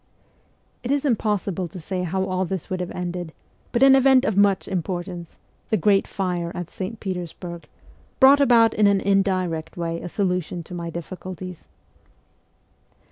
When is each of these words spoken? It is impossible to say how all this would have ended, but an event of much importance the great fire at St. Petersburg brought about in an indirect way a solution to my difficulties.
It 0.81 0.89
is 0.89 1.05
impossible 1.05 1.67
to 1.67 1.79
say 1.79 2.01
how 2.01 2.23
all 2.23 2.43
this 2.43 2.71
would 2.71 2.79
have 2.79 2.89
ended, 2.89 3.33
but 3.71 3.83
an 3.83 3.95
event 3.95 4.25
of 4.25 4.35
much 4.35 4.67
importance 4.67 5.37
the 5.69 5.77
great 5.77 6.07
fire 6.07 6.51
at 6.55 6.71
St. 6.71 6.99
Petersburg 6.99 7.67
brought 8.19 8.39
about 8.41 8.73
in 8.73 8.87
an 8.87 8.99
indirect 8.99 9.77
way 9.77 10.01
a 10.01 10.09
solution 10.09 10.63
to 10.63 10.73
my 10.73 10.89
difficulties. 10.89 11.65